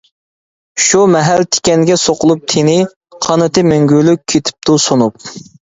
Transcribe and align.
شۇ 0.85 1.01
مەھەل 1.15 1.45
تىكەنگە 1.57 1.99
سوقۇلۇپ 2.05 2.43
تېنى، 2.55 2.75
قانىتى 3.29 3.67
مەڭگۈلۈك 3.71 4.27
كېتىپتۇ 4.35 4.83
سۇنۇپ. 4.91 5.25